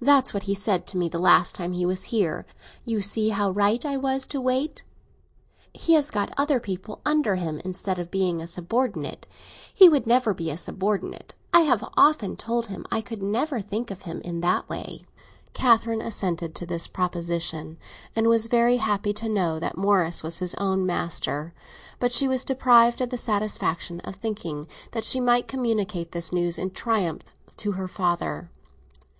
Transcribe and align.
That's 0.00 0.34
what 0.34 0.42
he 0.50 0.54
said 0.56 0.84
to 0.88 0.96
me 0.96 1.08
the 1.08 1.20
last 1.20 1.54
time 1.54 1.70
he 1.74 1.86
was 1.86 2.06
here—'You 2.10 3.00
see 3.00 3.28
how 3.28 3.52
right 3.52 3.84
I 3.86 3.96
was 3.96 4.26
to 4.26 4.40
wait!' 4.40 4.82
He 5.72 5.92
has 5.94 6.10
got 6.10 6.34
other 6.36 6.58
people 6.58 7.00
under 7.06 7.36
him, 7.36 7.60
instead 7.64 7.96
of 7.96 8.10
being 8.10 8.42
a 8.42 8.48
subordinate. 8.48 9.28
He 9.72 9.88
could 9.88 10.08
never 10.08 10.34
be 10.34 10.50
a 10.50 10.56
subordinate; 10.56 11.34
I 11.54 11.60
have 11.60 11.88
often 11.96 12.36
told 12.36 12.66
him 12.66 12.84
I 12.90 13.00
could 13.00 13.22
never 13.22 13.60
think 13.60 13.92
of 13.92 14.02
him 14.02 14.20
in 14.22 14.40
that 14.40 14.68
way." 14.68 15.02
Catherine 15.54 16.02
assented 16.02 16.52
to 16.56 16.66
this 16.66 16.88
proposition, 16.88 17.78
and 18.16 18.26
was 18.26 18.48
very 18.48 18.78
happy 18.78 19.12
to 19.12 19.28
know 19.28 19.60
that 19.60 19.76
Morris 19.78 20.24
was 20.24 20.38
his 20.40 20.54
own 20.56 20.84
master; 20.84 21.54
but 22.00 22.10
she 22.10 22.26
was 22.26 22.44
deprived 22.44 23.00
of 23.00 23.10
the 23.10 23.16
satisfaction 23.16 24.00
of 24.00 24.16
thinking 24.16 24.66
that 24.90 25.04
she 25.04 25.20
might 25.20 25.46
communicate 25.46 26.10
this 26.10 26.32
news 26.32 26.58
in 26.58 26.72
triumph 26.72 27.36
to 27.58 27.70
her 27.78 27.86
father. 27.86 28.50